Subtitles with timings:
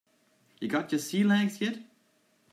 [0.59, 1.77] You got your sea legs yet?